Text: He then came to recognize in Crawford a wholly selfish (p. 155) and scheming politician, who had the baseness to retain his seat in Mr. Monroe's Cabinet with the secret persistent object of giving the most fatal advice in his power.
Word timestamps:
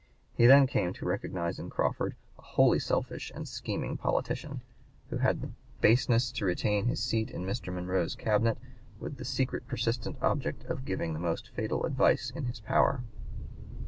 He 0.33 0.47
then 0.47 0.65
came 0.65 0.93
to 0.93 1.05
recognize 1.05 1.59
in 1.59 1.69
Crawford 1.69 2.15
a 2.39 2.41
wholly 2.41 2.79
selfish 2.79 3.27
(p. 3.27 3.33
155) 3.33 3.37
and 3.37 3.47
scheming 3.47 3.97
politician, 3.97 4.61
who 5.11 5.17
had 5.17 5.41
the 5.41 5.51
baseness 5.79 6.31
to 6.31 6.45
retain 6.45 6.87
his 6.87 7.03
seat 7.03 7.29
in 7.29 7.45
Mr. 7.45 7.71
Monroe's 7.71 8.15
Cabinet 8.15 8.57
with 8.99 9.17
the 9.17 9.25
secret 9.25 9.67
persistent 9.67 10.17
object 10.19 10.63
of 10.63 10.85
giving 10.85 11.13
the 11.13 11.19
most 11.19 11.49
fatal 11.49 11.83
advice 11.85 12.31
in 12.31 12.45
his 12.45 12.59
power. 12.61 13.03